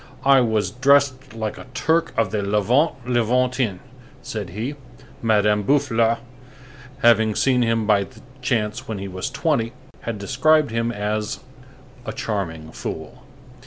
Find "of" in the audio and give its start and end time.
2.17-2.31